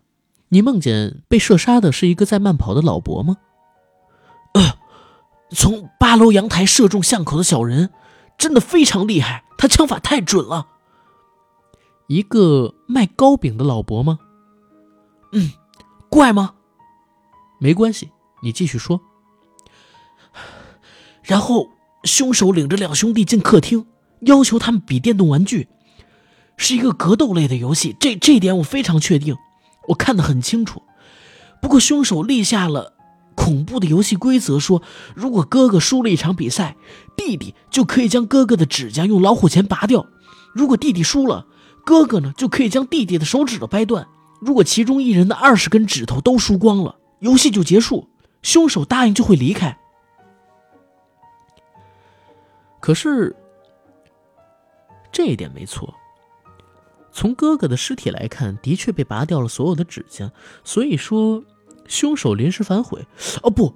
[0.49, 3.37] 你梦见被射杀的是一个在慢跑的老伯吗？
[4.53, 4.73] 呃，
[5.51, 7.91] 从八楼阳台射中巷口的小人，
[8.37, 10.67] 真的非常厉害，他枪法太准了。
[12.11, 14.19] 一个卖糕饼的老伯吗？
[15.31, 15.53] 嗯，
[16.09, 16.55] 怪吗？
[17.57, 18.11] 没关系，
[18.43, 18.99] 你继续说。
[21.23, 21.69] 然后
[22.03, 23.85] 凶手领着两兄弟进客厅，
[24.23, 25.69] 要求他们比电动玩具，
[26.57, 27.95] 是一个格斗类的游戏。
[27.97, 29.37] 这这一点我非常确定。
[29.87, 30.81] 我看得很清楚，
[31.61, 32.91] 不过凶手立下了
[33.35, 34.83] 恐怖的游戏规则，说
[35.15, 36.75] 如果哥哥输了一场比赛，
[37.15, 40.07] 弟弟就可以将哥哥的指甲用老虎钳拔掉；
[40.53, 41.45] 如果弟弟输了，
[41.85, 44.07] 哥哥呢就可以将弟弟的手指头掰断。
[44.39, 48.07] 如果其中一人的二十根指头都输光了，游戏就结束，
[48.41, 49.77] 凶手答应就会离开。
[52.79, 53.35] 可是
[55.11, 55.93] 这一点没错，
[57.11, 60.31] 从哥哥的尸体来看，的确被拔掉了所有的指甲，
[60.63, 61.43] 所以说
[61.87, 63.05] 凶手临时反悔。
[63.43, 63.75] 哦不，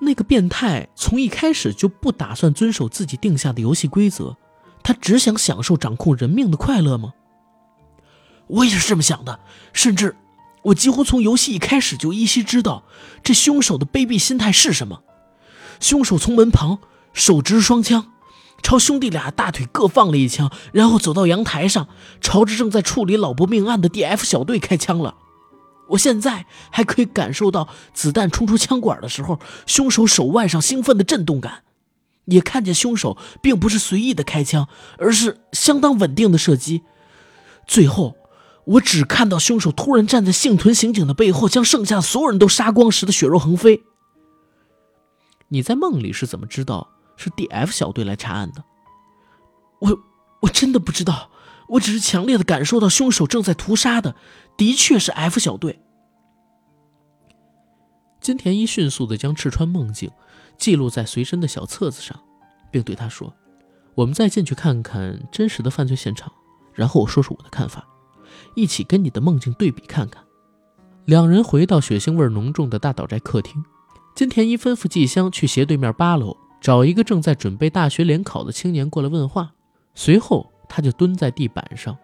[0.00, 4.34] 那个变态从一开始就不打算遵守自己定下的游戏规则，
[4.82, 7.12] 他只想享受掌控人命的快乐吗？
[8.48, 9.40] 我也是这么想的，
[9.72, 10.16] 甚至
[10.62, 12.82] 我几乎从游戏一开始就依稀知道
[13.22, 15.02] 这凶手的卑鄙心态是什么。
[15.80, 16.78] 凶手从门旁
[17.12, 18.12] 手执双枪。
[18.60, 21.86] 朝兄弟俩大腿各放了一枪，然后走到阳台上，
[22.20, 25.14] 朝着正在处理老伯命案的 D.F 小队开枪了。
[25.90, 31.62] 我现在还可以感受到子弹冲出枪管的时候，凶手手腕上兴奋的震动感，
[32.24, 34.66] 也看见凶手并不是随意的开枪，
[34.98, 36.82] 而是相当稳定的射击。
[37.64, 38.16] 最后，
[38.68, 43.82] 我只看到凶手突然站在幸存刑警的背后，将剩下所有人都杀光时的血肉横飞。
[45.48, 46.90] 你在梦里是怎么知道？
[47.16, 48.62] 是 D.F 小队来查案的，
[49.80, 49.98] 我
[50.42, 51.30] 我真的不知道，
[51.70, 54.14] 我只是强烈的感受到凶手正在屠杀的，
[54.56, 55.80] 的确是 F 小队。
[58.20, 60.10] 金田一迅速的将赤川梦境
[60.58, 62.20] 记录在随身的小册子上，
[62.70, 63.34] 并对他说
[63.96, 66.30] ：“我们再进去看看真实的犯罪现场，
[66.74, 67.84] 然后我说说我的看法，
[68.54, 70.24] 一起跟你的梦境对比看看。”
[71.06, 73.64] 两人回到血腥味浓重的大岛宅客厅，
[74.14, 76.36] 金田一吩咐纪香去斜对面八楼。
[76.60, 79.52] 找一个正在准备大学联考的青年过来问话，
[79.94, 81.96] 随后他就蹲在地板上，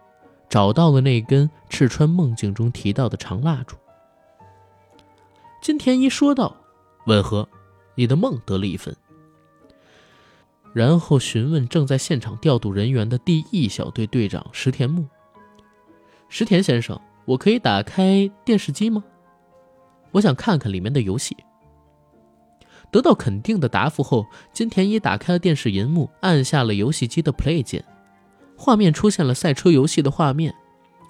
[0.49, 3.75] 找到了那根赤川梦境中提到的长蜡烛。
[5.61, 6.55] 金田一说道
[7.05, 7.49] ：“吻合，
[7.95, 8.95] 你的梦得了一分。”
[10.71, 15.05] 然后询问正在现场调度人员的第一小队队长石田木
[16.37, 19.01] ：“石田先生，我可以打开电视机吗？
[20.11, 21.33] 我想看看里面的游戏。”
[22.91, 27.81] 得到肯定的答复后，金田一打开了电视银幕，按下了游戏机的 play 键，
[28.57, 30.53] 画面出现了赛车游戏的画面。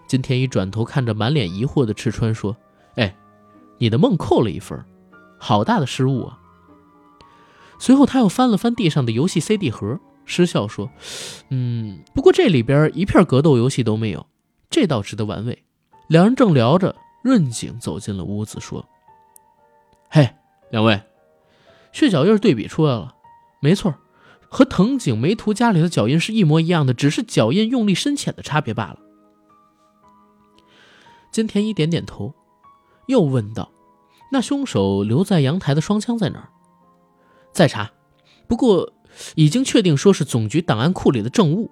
[0.05, 2.55] 金田一转头看着满脸疑惑的赤川说
[2.93, 3.15] ：“哎，
[3.79, 4.79] 你的梦扣了一分，
[5.39, 6.38] 好大的失误啊！”
[7.81, 10.88] 随后他又翻了翻地上的游戏 CD 盒，失笑说
[11.49, 14.27] ：“嗯，不过这里边一片格斗游戏都没有，
[14.75, 15.63] 这倒值得玩味。”
[16.09, 18.85] 两人正聊着，润景走进了屋子，说
[20.11, 20.29] ：“嘿，
[20.69, 21.01] 两位。”
[21.93, 23.15] 血脚印对比出来了，
[23.61, 23.95] 没错，
[24.49, 28.99] 和藤井梅图家里的脚印是一模一样的，只是脚印用力深浅的差别罢了。
[31.31, 32.33] 金田一点点头，
[33.07, 33.71] 又问道
[34.33, 36.49] ：“那凶手留在阳台的双枪在哪儿？”
[37.53, 37.91] 在查，
[38.45, 38.91] 不过
[39.35, 41.71] 已经确定说是总局档案库里的证物。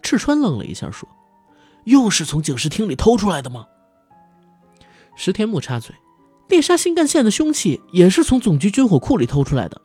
[0.00, 1.06] 赤川愣了一下，说
[1.84, 3.66] ：“又是从警视厅里偷出来的吗？”
[5.16, 5.94] 石田木插嘴。
[6.48, 9.80] 猎杀新干线的凶器也是从总局军火库里偷出来的。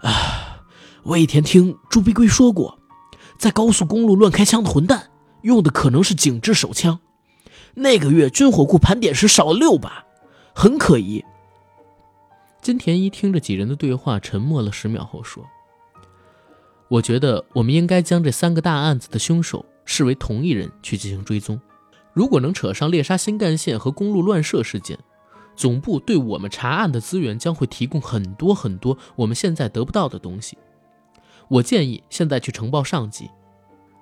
[0.00, 0.62] 啊，
[1.02, 2.78] 我以前听朱碧龟说过，
[3.38, 5.10] 在高速公路乱开枪的混蛋
[5.42, 7.00] 用的可能是警制手枪。
[7.74, 10.06] 那个月军火库盘点时少了六把，
[10.54, 11.22] 很可疑。
[12.62, 15.44] 金田一听着几人的对话，沉默了十秒后说
[16.88, 21.58] ：“我觉得我们应该将这三个大案子的凶手视为同一人去进行追踪。”
[22.12, 24.98] 如果能扯上猎杀新干线和公路乱射事件，
[25.56, 30.58] 总部对我们查案的资源将会提供很多很多我们现在得不到的东西。
[31.48, 33.30] 我建议现在去呈报上级。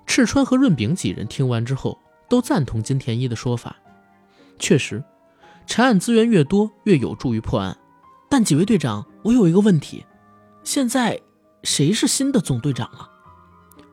[0.05, 3.75] 赤川和润饼几人听完之后都赞同金田一的说法。
[4.57, 5.03] 确实，
[5.67, 7.77] 查案资源越多越有助于破案。
[8.29, 10.03] 但几位队长，我有一个问题：
[10.63, 11.21] 现在
[11.63, 13.07] 谁是新的总队长啊？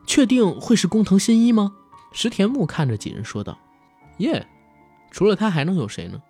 [0.07, 1.73] 确定会是工藤新一吗？
[2.15, 3.59] 石田木看着几人说道。
[4.19, 4.47] 耶，
[5.11, 6.23] 除了他还能有谁呢？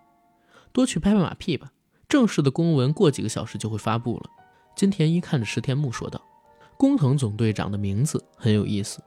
[0.72, 1.72] 多去拍拍马屁吧。
[2.10, 4.30] 正式的公文过几个小时就会发布了。
[4.76, 6.20] 金田一看着石田木说道
[6.76, 9.04] ：“工藤总队长的名字很有意思，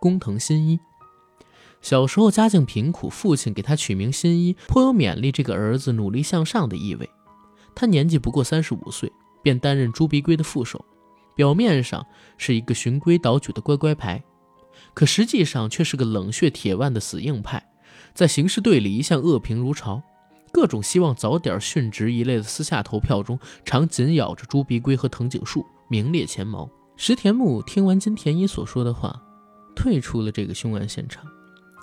[0.00, 0.78] 工藤新一。
[1.80, 7.10] 小时候家境贫苦，父亲给他取名新一，颇有勉励这个儿子努力向上的意味。
[7.74, 9.10] 他年纪不过三十五岁，
[9.42, 10.84] 便担任朱鼻龟的副手，
[11.34, 12.06] 表面上
[12.38, 14.22] 是一个循规蹈矩的乖乖牌，
[14.94, 17.68] 可实际上却是个冷血铁腕的死硬派。”
[18.14, 20.02] 在刑事队里一向恶评如潮，
[20.52, 26.68] 各种希望早点殉职一类的私下投票中，常紧咬着朱鼻龟和藤井树，名列前茅。
[26.96, 29.18] 石田木听完金田一所说的话，
[29.74, 31.24] 退出了这个凶案现场。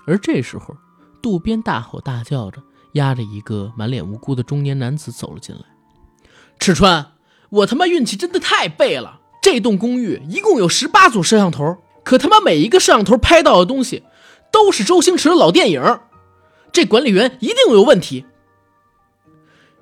[0.06, 0.76] 而这时候，
[1.22, 2.62] 渡边大吼大叫着，
[2.94, 5.62] 压着一个满脸无辜的中年男子走了进来。
[6.60, 7.14] 赤川，
[7.50, 9.20] 我他妈运气真的太背了！
[9.42, 11.78] 这栋公寓一共有十八组摄像头，
[12.10, 14.02] 可他妈每一个摄像头拍到的东西，
[14.52, 16.00] 都是周星驰的老电影。
[16.72, 18.26] 这管理员一定有问题。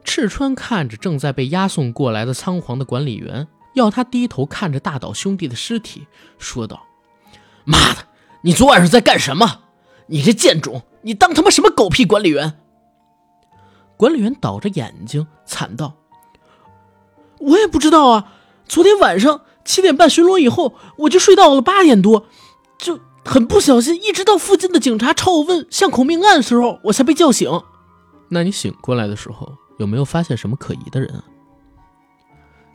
[0.04, 6.06] 赤川看着正在被押送过来的仓皇的管理员，要他低头看着大岛兄弟的尸体，
[6.38, 6.86] 说道
[7.64, 8.00] ：“妈的，
[8.42, 9.62] 你昨晚上在干什么？
[10.08, 12.60] 你这贱种，你当他妈什么狗屁管理员？
[13.96, 15.96] 管理员倒着眼睛惨道
[17.40, 18.34] ：“我也不知道啊，
[18.68, 22.26] 昨天晚上七点半巡逻以后，我就睡到了八点多，
[22.80, 27.52] 就很不小心，一直到附近的警察朝我问巷口命案的时候，我才被叫醒。
[28.30, 31.24] 那你醒过来的时候，有没有发现什么可疑的人啊？”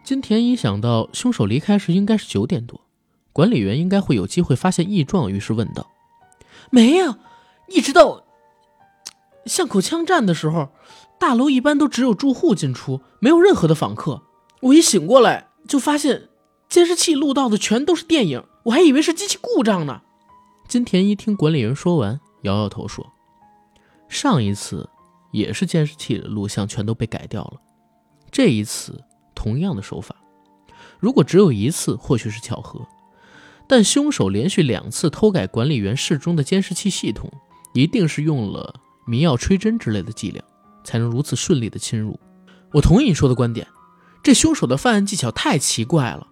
[0.05, 2.81] 金田一想到凶手离开时应该是九点多，
[3.33, 5.90] 管理员应该会有机会发现异状，于是问道
[6.70, 7.16] ：“没呀，
[7.68, 8.24] 一直到
[9.46, 10.68] 巷口枪战的时候，
[11.18, 14.22] 大楼一般都只有住户进出，没有任何的访客。
[14.61, 16.28] 我一醒过来就发现
[16.72, 20.00] 监视器录到的全都是电影，我还以为是机器故障呢。”
[20.66, 23.12] 金田一听管理员说完，摇摇头说
[24.08, 24.88] ：“上一次
[25.32, 27.61] 也是监视器的录像全都被改掉了，
[28.30, 28.98] 这一次。”
[29.35, 30.14] 同样的手法，
[31.00, 32.87] 如果只有一次，或许是巧合，
[33.66, 37.28] 但凶手连续两次偷改管理员室中的监视器系统，
[37.74, 38.72] 一定是用了
[39.04, 40.40] 迷药、吹针之类的伎俩，
[40.85, 42.20] 才能如此顺利的侵入。
[42.72, 43.66] 我同意你说的观点，
[44.22, 46.28] 这凶手的犯案技巧太奇怪了，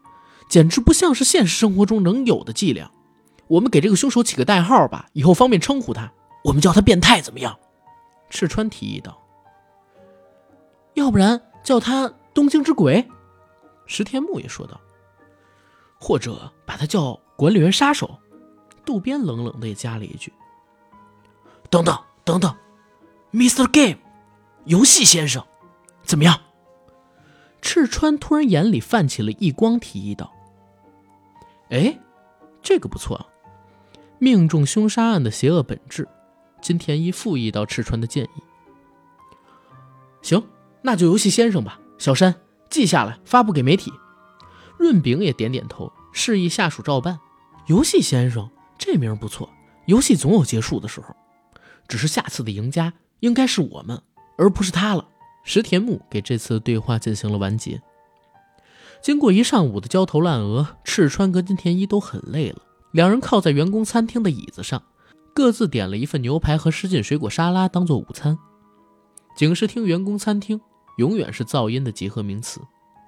[0.50, 2.90] 简直不像是现实生活中能有的伎俩。
[3.46, 6.12] 我们给这个凶手起个代号吧，以后方便称呼他，
[6.44, 7.58] 我们叫他变态怎么样？
[8.28, 9.18] 赤川提议道。
[10.92, 12.12] 要不然叫他。
[12.32, 13.08] 东京之鬼，
[13.86, 14.80] 石田木也说道，
[15.98, 18.18] 或者把他叫管理员杀手。
[18.84, 20.32] 渡边冷冷的也加了一句
[21.68, 22.54] ：“等等等等
[23.32, 23.66] ，Mr.
[23.68, 23.98] Game，
[24.64, 25.44] 游戏先生，
[26.04, 26.40] 怎么样？”
[27.60, 30.32] 赤川突然眼里泛起了异光，提议道
[31.70, 31.98] ：“哎，
[32.62, 33.26] 这个不错啊，
[34.18, 36.06] 命中凶杀案的邪恶本质。”
[36.60, 38.42] 金田一复议到赤川的建议
[40.20, 40.46] ：“行，
[40.82, 42.34] 那就游戏先生吧。”小山
[42.68, 43.90] 记下来，发布给媒体。
[44.78, 47.18] 润饼也点点头，示意下属照办。
[47.66, 49.48] 游戏先生这名不错，
[49.86, 51.14] 游戏总有结束的时候，
[51.88, 54.02] 只是下次的赢家应该是我们，
[54.36, 55.06] 而不是他了。
[55.44, 57.80] 石田木给这次对话进行了完结。
[59.02, 64.82] 经过一上午的焦头烂额，赤川跟金田一都很累了，两人靠在员工餐厅的椅子上，
[65.34, 68.38] 各自点了一份牛排和什锦水果沙拉当做午餐。
[69.36, 70.60] 警视厅员工餐厅。
[70.96, 72.60] 永远是噪音的集合名词，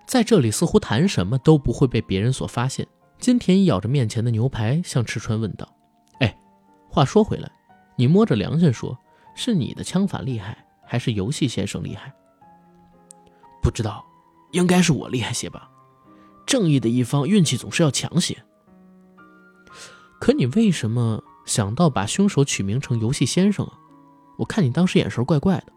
[0.07, 2.87] 在这里似乎谈什么都不会被别人所发现。
[3.19, 5.69] 金田一咬着面前的牛排，向赤川问道
[6.21, 6.35] ：“哎，
[6.89, 7.53] 话说回来，
[7.97, 8.99] 你摸着良心说，
[9.35, 12.11] 是你的枪法厉害，还是游戏先生厉害？”
[13.61, 14.03] 不知道，
[14.53, 15.69] 应该是我厉害些吧。
[16.53, 18.45] 正义的一方运气总是要强些。
[20.21, 23.73] 可你为什么想到把凶手取名成游戏先生啊？
[24.37, 25.73] 我看你当时眼神怪怪的。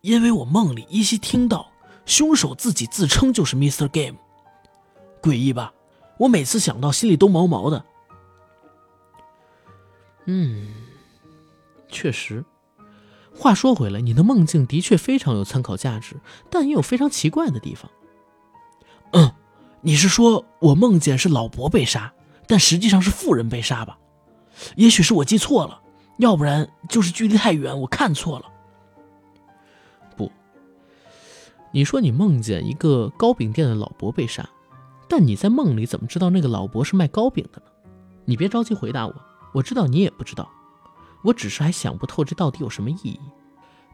[0.00, 1.70] 因为我梦里依稀听到
[2.04, 3.86] 凶手自己自称就是 Mr.
[3.86, 4.18] Game，
[5.22, 5.72] 诡异吧？
[6.18, 7.84] 我每次想到心里都毛毛的。
[10.24, 10.74] 嗯，
[11.88, 12.44] 确实。
[13.32, 16.16] 话说回来，你的梦境的确非常有参考价值，
[16.50, 17.88] 但也有非常奇怪的地方。
[19.14, 19.32] 嗯，
[19.80, 22.12] 你是说我梦见是老伯被杀，
[22.46, 23.96] 但实际上是富人被杀吧？
[24.76, 25.80] 也许是我记错了，
[26.18, 28.44] 要不然就是距离太远，我看错了。
[30.16, 30.30] 不
[31.72, 34.48] 你说你梦见一个糕饼店的老伯被杀，
[35.08, 37.66] 但你在梦里怎么知道那个老伯是卖糕饼的呢？
[38.24, 39.14] 你别着急回答我，
[39.52, 40.50] 我知道你也不知道，
[41.22, 43.20] 我只是还想不透这到底有什么意义。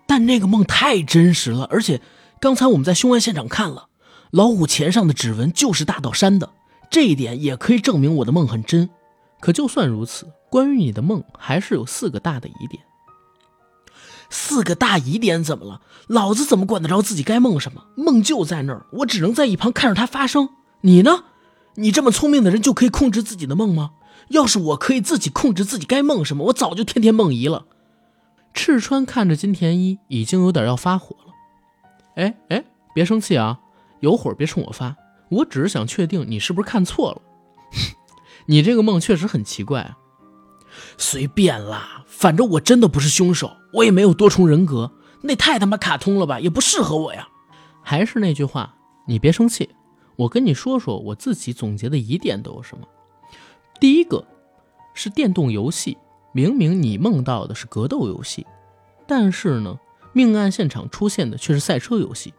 [0.06, 2.00] 但那个梦太真实了，而且
[2.40, 3.88] 刚才我们在凶案现场看了，
[4.30, 6.50] 老虎钳上的指纹就是大岛山的，
[6.90, 8.88] 这一点也可以证明我的梦很真。
[9.40, 12.82] 可就算如此，关于你的梦还是有四个大的疑点。
[14.28, 15.80] 四个大疑点怎么了？
[16.06, 17.86] 老子怎么管得着自己该梦什么？
[17.96, 20.50] 梦就在那儿，我只能在一旁看着它发生。
[20.82, 21.24] 你呢？
[21.76, 23.92] 你这么聪明的人就可以控制自己的梦吗？
[24.28, 27.64] 要是我可以自己控制自己该梦什么，我早就天天梦遗了。
[28.54, 31.32] 赤川看着金田一，已经有点要发火了。
[32.16, 32.64] 哎哎，
[32.94, 33.58] 别生气啊，
[34.00, 34.96] 有火别冲我发，
[35.30, 37.22] 我只是想确定你是不是看错了。
[38.46, 39.96] 你这个梦确实很奇怪啊。
[40.96, 44.92] 随便啦，反正我真的不是凶手，我也没有多重人格，
[45.22, 47.28] 那太他妈卡通了吧，也不适合我呀。
[47.82, 48.74] 还是那句话，
[49.06, 49.70] 你别生气，
[50.16, 52.86] 我跟你说说我自己总结的疑点都有什么。
[53.80, 54.24] 第一个
[54.94, 55.98] 是电动游戏，
[56.32, 58.46] 明明你梦到的是格斗游戏，
[59.06, 59.78] 但是呢，
[60.12, 62.32] 命案现场出现的却是赛车游戏。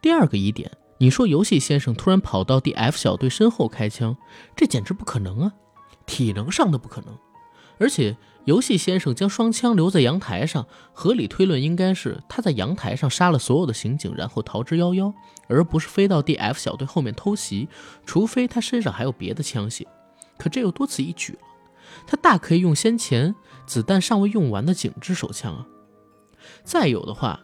[0.00, 4.16] 第二个疑点，你说游戏先生突然跑到 D F 小队身后开枪，
[4.56, 5.52] 这简直不可能啊，
[6.06, 7.16] 体能上的不可能。
[7.78, 15.14] 而且，游戏先生将双枪留在阳台上，合理推论应该是他在阳台上杀了所有的刑警，然后逃之夭夭，
[15.46, 17.68] 而不是飞到 D F 小队后面偷袭。
[18.04, 19.86] 除非他身上还有别的枪械，
[20.36, 21.38] 可这又多此一举了。
[22.04, 23.32] 他大可以用先前
[23.64, 25.64] 子弹尚未用完的景致手枪啊。
[26.64, 27.38] 再有的话，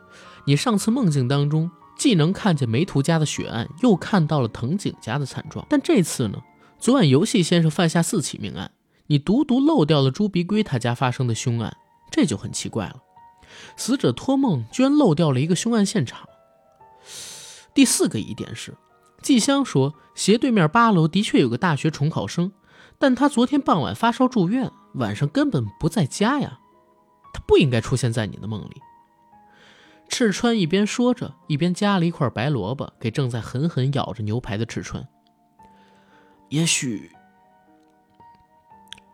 [0.46, 6.42] 你上次梦境当中既能看见梅图家的血案，又看到了藤井家的惨状，但这次呢？
[6.78, 8.70] 昨晚游戏先生犯下四起命案，
[9.06, 11.74] 你独独漏掉了朱鼻龟他家发生的凶案，
[12.10, 12.96] 这就很奇怪了。
[13.76, 16.28] 死者托梦居然漏掉了一个凶案现场。
[17.72, 18.76] 第四个疑点是，
[19.22, 22.52] 季香说斜对面八楼的确有个大学重考生，
[22.98, 26.58] 但他昨天傍晚发烧住院，晚上根本不在家呀，
[27.32, 28.82] 他不应该出现在你的梦里。
[30.16, 35.08] 赤川一边说着，一边夹了一块白萝卜给正在狠狠咬着牛排的赤川。
[36.50, 37.10] 也许，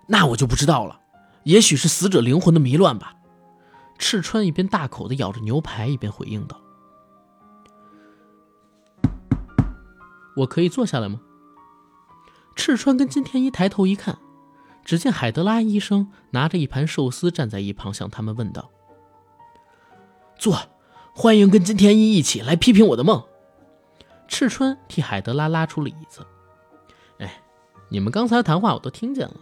[0.07, 1.01] 那我就不知道了。
[1.45, 3.15] 也许是死者灵魂的迷乱吧。
[3.97, 6.61] 赤川一边大口的咬着牛排，一边回应道
[10.37, 11.19] ：“我可以坐下来吗？”
[12.55, 14.19] 赤川跟金田一抬头一看，
[14.85, 18.69] 只见海德拉医生拿着一盘寿司站在一旁，向他们问道
[20.39, 20.59] ：“坐，
[21.15, 23.23] 欢迎跟金田一一起来批评我的梦。”
[24.29, 26.25] 赤川替海德拉拉出了椅子。
[27.19, 27.43] 哎，
[27.89, 29.37] 你们刚才谈话我都听见了。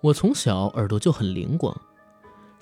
[0.00, 1.78] 我从小耳朵就很灵光，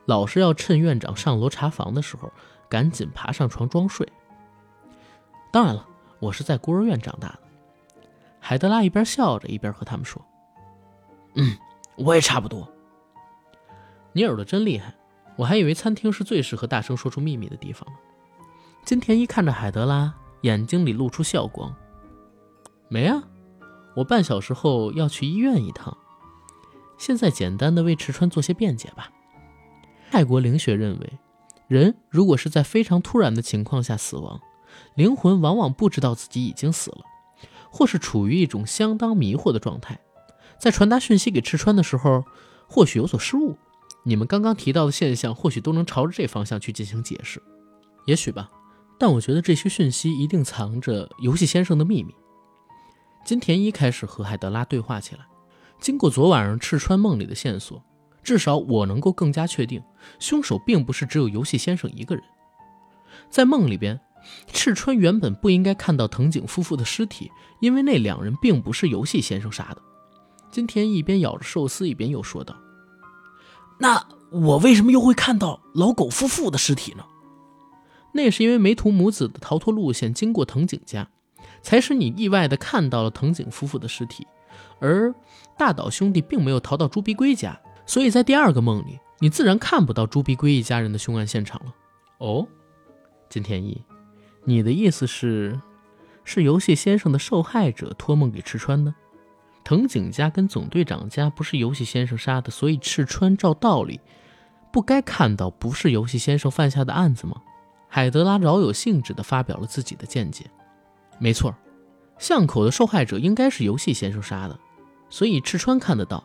[0.07, 2.33] 老是要趁院长上楼查房的时候，
[2.69, 4.07] 赶紧爬上床装睡。
[5.53, 5.87] 当然了，
[6.19, 7.39] 我是在孤儿院长大的。
[8.41, 10.21] 海德拉一边笑着一边和他们说
[11.37, 11.57] ：“嗯，
[11.97, 12.69] 我也差不多。
[14.13, 14.95] 你耳朵真厉害，
[15.37, 17.99] 我还以为餐厅是最适合大声说出秘密的地方呢。”
[18.87, 21.75] 金田一看着海德拉，眼睛里露出笑光
[22.89, 23.21] ：“没啊，
[23.97, 25.95] 我半小时后要去医院一趟。
[26.97, 29.11] 现在简单的为池川做些辩解吧。
[30.09, 31.19] 泰国灵学认为，
[31.67, 34.41] 人如果是在非常突然的情况下死亡，
[34.95, 36.99] 灵魂往往不知道自己已经死了。”
[37.69, 39.99] 或是处于一种相当迷惑的状态，
[40.61, 42.25] 在传达讯息给赤川的时候，
[42.69, 43.57] 或许有所失误。
[44.05, 47.43] 你们刚刚提到的现象，或许都能朝着这方向去进行解释，
[48.07, 48.49] 也许吧。
[48.99, 52.15] 但我觉得这些讯息一定藏着游戏先生的秘密。
[53.25, 55.27] 金田一开始和海德拉对话起来，
[55.81, 57.83] 经过昨晚上赤川梦里的线索，
[58.23, 59.83] 至少我能够更加确定，
[60.19, 62.25] 凶手并不是只有游戏先生一个人，
[63.31, 64.01] 在梦里边。
[64.53, 67.31] 赤川原本不应该看到藤井夫妇的尸体，
[67.61, 69.81] 因为那两人并不是游戏先生杀的。
[70.51, 72.57] 金田一边咬着寿司，一边又说道
[73.79, 77.05] ：“那我为什么又会看到老狗夫妇的尸体呢？
[78.17, 81.09] 那是因为梅图母子的逃脱路线经过藤井家，
[81.63, 84.27] 才使你意外的看到了藤井夫妇的尸体。
[84.81, 85.15] 而
[85.57, 91.75] 大岛兄弟并没有逃到朱鼻龟家，所以在第二个梦里，你自然看不到朱鼻龟一家人的凶案现场了。”
[92.19, 92.47] 哦，
[93.29, 93.81] 金田一。
[94.45, 95.61] 你的意思是，
[96.25, 98.95] 是游戏先生的受害者托梦给赤川的？
[99.65, 104.01] 藤井家跟总队长家不是游戏先生杀的，所以赤川照道理
[104.73, 107.43] 不该看到不是游戏先生犯下的案子吗？
[107.89, 110.51] 海德拉饶有兴致地发表了自己的见解。
[111.19, 111.55] 没错，
[112.19, 114.59] 巷口的受害者应该是游戏先生杀的，
[115.09, 116.23] 所以赤川看得到；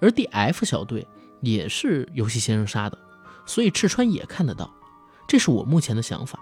[0.00, 1.06] 而 D.F 小队
[1.40, 2.98] 也是游戏先生杀的，
[3.46, 4.70] 所以赤川也看得到。
[5.28, 6.38] 这是我目前的想法。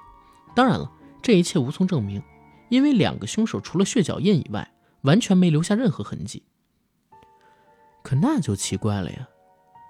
[0.55, 0.91] 当然了。
[1.23, 2.23] 这一切无从证明，
[2.71, 6.43] 因为两个凶手除了血脚印以外，完全没留下任何痕迹。
[8.03, 9.29] 可那就奇怪了呀！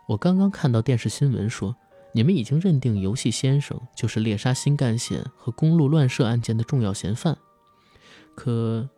[0.09, 1.77] 我刚刚看到电视新闻说，
[2.13, 7.39] 你们已经认定游戏先生就是猎杀新干线和公路乱射案件的重要嫌犯。
[8.35, 8.89] 可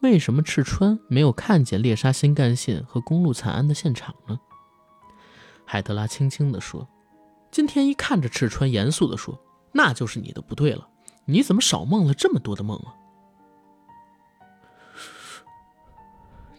[0.00, 4.38] 为什么赤川没有看见猎杀新干线和公路惨案的现场呢？
[5.64, 6.88] 海德拉轻轻地说。
[7.50, 9.40] 金田一看着赤川，严肃地说
[9.72, 10.86] ：“那就是你的不对了。”
[11.24, 12.92] 你怎么少梦了这么多的梦啊？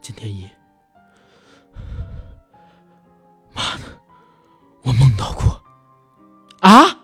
[0.02, 0.50] 金天一，
[3.54, 3.84] 妈的，
[4.82, 5.44] 我梦到过
[6.60, 7.00] 啊！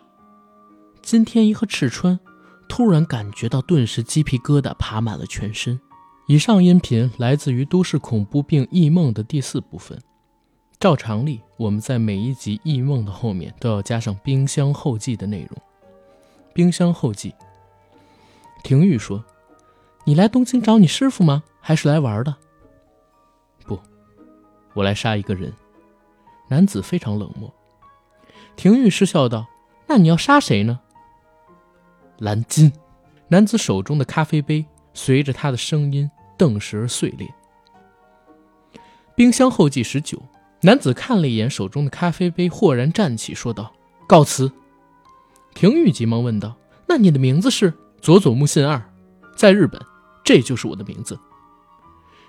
[1.01, 2.19] 金天一和赤川
[2.67, 5.79] 突然感觉到，顿时鸡皮疙瘩爬满了全身。
[6.27, 10.01] 以上音频来自于《都市恐怖病异梦》的第四部分。
[10.79, 15.61] 照常例，我们在每一集异梦的后面都要加上冰箱后记的内容。
[16.53, 17.33] 冰箱后记。
[18.63, 19.23] 廷玉说
[20.03, 21.43] ：“你来东京找你师傅吗？
[21.61, 22.35] 还是来玩的
[23.65, 23.79] ？”“不，
[24.73, 25.53] 我来杀一个人。”
[26.49, 27.53] 男子非常冷漠。
[28.55, 29.47] 廷玉失笑道
[29.87, 30.79] ：“那你要杀谁呢？”
[32.19, 32.71] 蓝金。
[33.27, 37.27] 男子手中的咖啡杯随着他的声音顿时而碎裂。
[39.15, 40.21] 冰箱后记十九。
[40.61, 43.71] 男子看了一眼手中的咖啡杯，豁然站起，说道
[44.07, 44.51] ：“告辞。”
[45.53, 46.55] 廷玉急忙问道
[46.87, 48.81] ：“那你的名字是？”佐佐木信二，
[49.35, 49.79] 在日本，
[50.23, 51.19] 这就是我的名字。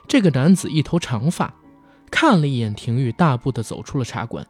[0.08, 1.54] 这个男子一头长发，
[2.10, 4.46] 看了一眼廷玉，大步的走出了茶馆。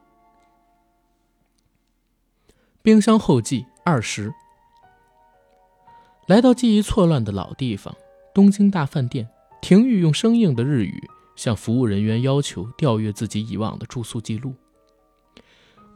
[2.86, 4.32] 冰箱后记二十，
[6.28, 7.92] 来到记忆错乱的老地方——
[8.32, 9.28] 东京大饭店，
[9.60, 11.02] 廷玉用生硬的日语
[11.34, 14.54] 向服务人员要求调阅自己以往的住宿记录。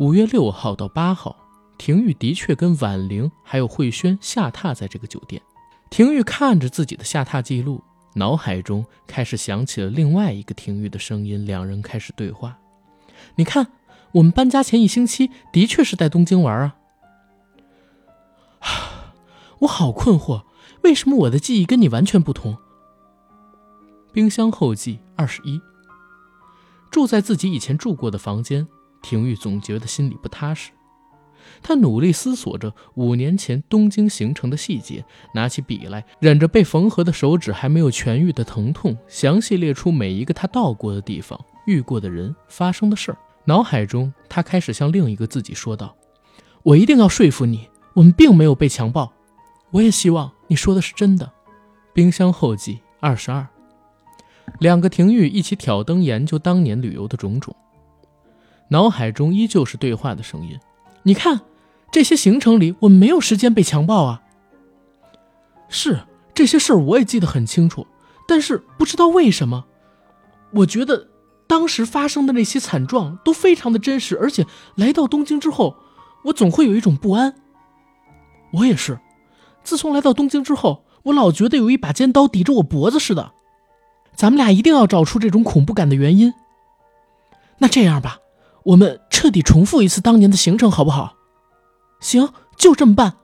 [0.00, 1.36] 五月六号到八号，
[1.78, 5.40] 廷玉的确跟婉玲还有慧轩下榻在这个酒店。
[5.90, 7.80] 廷玉看着自己的下榻记录，
[8.16, 12.58] 脑海中开始响起了另外一个廷玉的声音，两人开始对话
[13.38, 13.68] ：“你看，
[14.10, 16.78] 我们搬家前一星期的确是在东京玩啊。”
[19.60, 20.42] 我好困惑，
[20.82, 22.56] 为什么我的记忆跟你完全不同？
[24.12, 25.60] 冰箱后记二十一。
[26.90, 28.66] 住在自己以前住过的房间，
[29.02, 30.70] 廷玉总觉得心里不踏实。
[31.62, 35.04] 他努力思索着五年前东京行程的细节，
[35.34, 43.18] 拿起笔来，忍着被缝合的手指还没有痊愈的疼痛，详细列出每一个他到过的地方、遇过的人、发生的事儿。
[43.44, 45.94] 脑海中，他开始向另一个自己说道
[46.64, 49.12] ：“我一定要说服你。”我们并没有被强暴，
[49.70, 51.30] 我也希望你说的是真的。
[51.92, 53.46] 冰箱后记二十二，
[54.58, 57.54] 两个廷玉一起挑灯研究当年旅游的种种，
[58.68, 60.58] 脑海中依旧是对话的声音。
[61.02, 61.40] 你看，
[61.90, 64.22] 这些行程里我们没有时间被强暴啊。
[65.68, 66.00] 是
[66.34, 67.86] 这些事儿我也记得很清楚，
[68.26, 69.64] 但是不知道为什么，
[70.52, 71.08] 我觉得
[71.46, 75.76] 当时发生的那些惨状都非常的真实，而且来到东京之后，
[76.24, 77.34] 我总会有一种不安。
[78.52, 78.98] 我也是，
[79.62, 83.32] 自从来到东京之后，我老觉得有一把尖刀抵着我脖子似的。
[84.14, 86.34] 咱们俩一定要找出这种恐怖感的原因。
[87.58, 88.18] 那这样吧，
[88.64, 91.14] 我们彻底重复一次当年的行程，好不好？
[92.00, 93.14] 行，就这么办。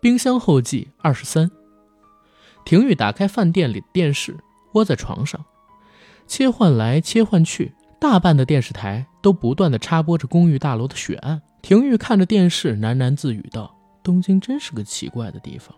[0.00, 1.50] 冰箱后记二十三。
[2.64, 4.36] 廷玉打开饭店里的电视，
[4.74, 5.44] 窝在床上，
[6.26, 11.42] 切换来切换去，大半的电视台都不断的插播着公寓大楼的血案。
[11.60, 15.74] 廷玉看着电视，喃喃自语道：“东京真是个奇怪的地方。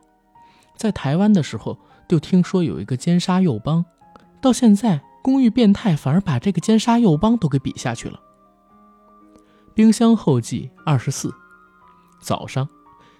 [0.76, 3.84] 在台湾的时候，就听说有一个奸杀幼帮，
[4.40, 8.20] 到现在，公寓变态反而把这个奸杀幼帮都给比下去了。”
[9.74, 11.32] 冰箱后记二十四。
[12.20, 12.68] 早上，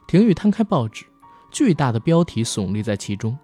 [0.07, 1.05] 廷玉摊开报纸，
[1.51, 3.37] 巨大的标题耸立在其中，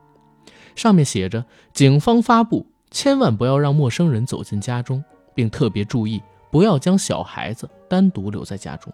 [0.75, 1.45] 上面写着
[1.75, 5.05] ：“警方发布，千万不要让陌生人走进家中，
[5.35, 8.93] 并特别注意，不要将小孩子单独留在家中。”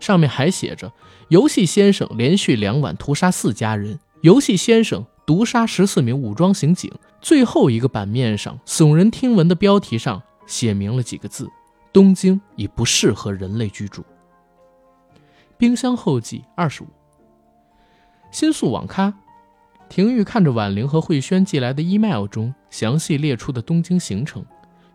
[0.00, 0.92] 上面还写着
[1.28, 11.48] ：“游戏先生连续两晚屠杀四家人，游戏先生毒杀十四名武装刑警。”最后一个版面上耸人听闻的标题上写明了几个字
[11.92, 14.04] ：“东京已不适合人类居住。”
[15.58, 16.86] 冰箱后记二十五。
[18.30, 19.12] 新宿网咖，
[19.88, 24.46] 廷玉看着婉玲和慧轩寄来的 email 中详细列出的东京行程，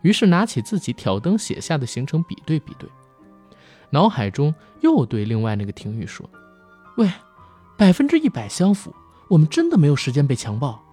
[0.02, 2.88] 于是拿起自己挑灯写下的行程比对比对。
[3.94, 6.28] 脑海中又对另外那个廷玉说
[6.98, 7.08] ：“喂，
[7.78, 8.92] 百分之一百相符，
[9.28, 10.84] 我们真的没有时间被强暴。”